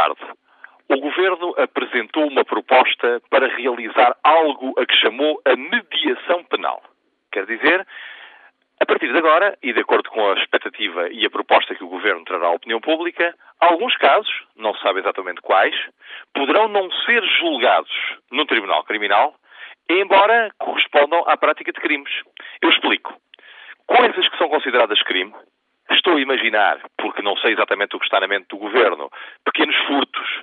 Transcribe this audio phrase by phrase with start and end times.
[0.00, 0.20] tarde.
[0.88, 6.82] O Governo apresentou uma proposta para realizar algo a que chamou a mediação penal.
[7.30, 7.86] Quer dizer,
[8.80, 11.88] a partir de agora, e de acordo com a expectativa e a proposta que o
[11.88, 15.76] Governo trará à opinião pública, alguns casos, não se sabe exatamente quais,
[16.34, 17.92] poderão não ser julgados
[18.32, 19.34] no Tribunal Criminal,
[19.88, 22.10] embora correspondam à prática de crimes.
[22.62, 23.14] Eu explico.
[23.86, 25.34] Coisas que são consideradas crime,
[25.94, 29.10] estou a imaginar, porque não sei exatamente o que está na mente do Governo,
[29.44, 30.42] pequenos furtos,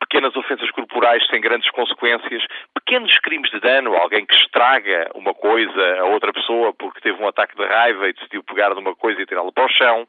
[0.00, 6.00] pequenas ofensas corporais sem grandes consequências, pequenos crimes de dano, alguém que estraga uma coisa
[6.00, 9.26] a outra pessoa porque teve um ataque de raiva e decidiu pegar numa coisa e
[9.26, 10.06] tirá-la para o chão,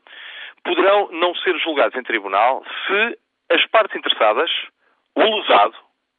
[0.63, 3.17] poderão não ser julgados em tribunal se
[3.51, 4.51] as partes interessadas,
[5.15, 5.75] o lesado,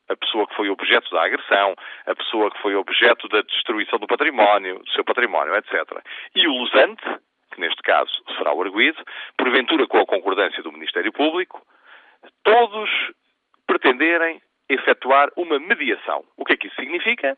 [0.08, 4.08] a pessoa que foi objeto da agressão, a pessoa que foi objeto da destruição do
[4.08, 5.72] património, do seu património, etc.
[6.34, 7.04] E o lesante,
[7.60, 9.02] neste caso será o arguído,
[9.36, 11.60] porventura com a concordância do Ministério Público,
[12.42, 12.90] todos
[13.66, 16.24] pretenderem efetuar uma mediação.
[16.36, 17.36] O que é que isso significa?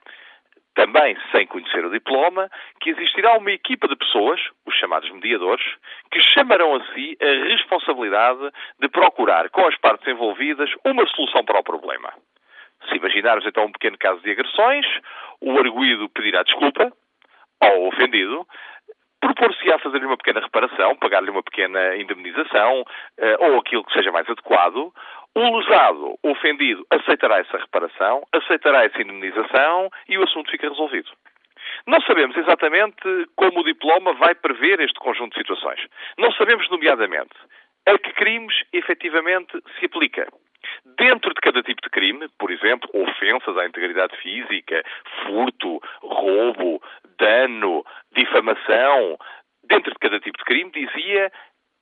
[0.74, 2.48] Também, sem conhecer o diploma,
[2.80, 5.64] que existirá uma equipa de pessoas, os chamados mediadores,
[6.10, 8.50] que chamarão a si a responsabilidade
[8.80, 12.12] de procurar com as partes envolvidas uma solução para o problema.
[12.88, 14.86] Se imaginarmos então um pequeno caso de agressões,
[15.40, 16.90] o arguído pedirá desculpa
[17.60, 18.46] ao ofendido,
[19.22, 22.84] propor-se-á fazer-lhe uma pequena reparação, pagar-lhe uma pequena indemnização,
[23.16, 24.92] eh, ou aquilo que seja mais adequado.
[25.34, 31.10] O lesado, ofendido, aceitará essa reparação, aceitará essa indemnização e o assunto fica resolvido.
[31.86, 33.02] Não sabemos exatamente
[33.36, 35.80] como o diploma vai prever este conjunto de situações.
[36.18, 37.34] Não sabemos, nomeadamente,
[37.86, 40.26] a que crimes efetivamente se aplica.
[40.96, 44.82] Dentro de cada tipo de crime, por exemplo, ofensas à integridade física,
[45.24, 46.82] furto, roubo,
[47.18, 49.18] dano, difamação,
[49.64, 51.30] dentro de cada tipo de crime, dizia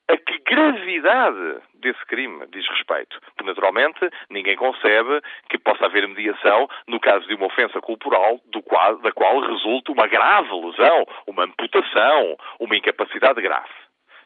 [0.08, 3.20] a que gravidade desse crime diz respeito.
[3.20, 8.96] Porque, naturalmente, ninguém concebe que possa haver mediação no caso de uma ofensa corporal qual,
[8.98, 13.68] da qual resulta uma grave lesão, uma amputação, uma incapacidade grave.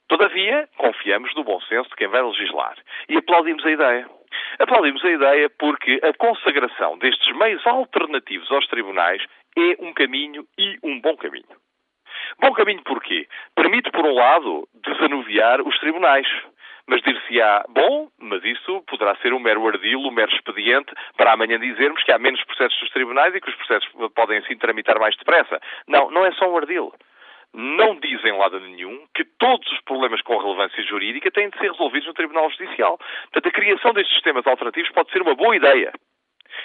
[0.06, 2.76] Todavia, confiamos no bom senso de quem vai legislar
[3.08, 4.06] e aplaudimos a ideia.
[4.58, 9.22] Aplaudimos a ideia porque a consagração destes meios alternativos aos tribunais
[9.56, 11.44] é um caminho e um bom caminho.
[12.40, 13.26] Bom caminho porquê?
[13.54, 16.26] Permite, por um lado, desanuviar os tribunais.
[16.86, 21.58] Mas dir-se-á, bom, mas isso poderá ser um mero ardil, um mero expediente para amanhã
[21.58, 25.16] dizermos que há menos processos dos tribunais e que os processos podem assim tramitar mais
[25.16, 25.60] depressa.
[25.88, 26.92] Não, não é só um ardil
[27.54, 32.08] não dizem lado nenhum que todos os problemas com relevância jurídica têm de ser resolvidos
[32.08, 32.98] no Tribunal Judicial.
[33.32, 35.92] Portanto, a criação destes sistemas alternativos pode ser uma boa ideia,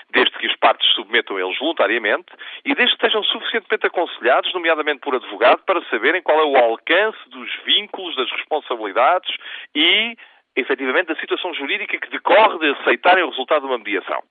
[0.10, 2.34] desde que as partes submetam eles voluntariamente
[2.66, 7.30] e desde que estejam suficientemente aconselhados, nomeadamente por advogado, para saberem qual é o alcance
[7.30, 9.32] dos vínculos, das responsabilidades
[9.76, 10.16] e,
[10.56, 14.24] efetivamente, da situação jurídica que decorre de aceitarem o resultado de uma mediação.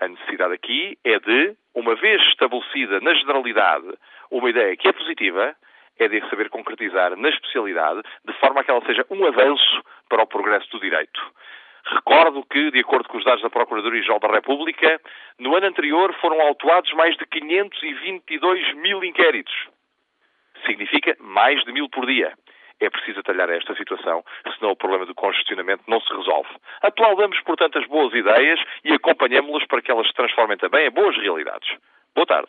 [0.00, 3.86] A necessidade aqui é de, uma vez estabelecida na generalidade
[4.30, 5.54] uma ideia que é positiva,
[5.98, 10.22] é de saber concretizar na especialidade, de forma a que ela seja um avanço para
[10.22, 11.20] o progresso do direito.
[11.86, 15.00] Recordo que, de acordo com os dados da Procuradoria-Geral da República,
[15.38, 19.54] no ano anterior foram autuados mais de 522 mil inquéritos.
[20.66, 22.34] Significa mais de mil por dia
[22.80, 24.24] é preciso atalhar esta situação,
[24.58, 26.48] senão o problema do congestionamento não se resolve.
[26.82, 31.16] Aplaudamos, portanto, as boas ideias e acompanhemos-las para que elas se transformem também em boas
[31.16, 31.68] realidades.
[32.14, 32.48] Boa tarde.